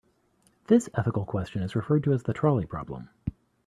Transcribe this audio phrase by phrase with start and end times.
[0.65, 3.09] This ethical question is referred to as the trolley problem.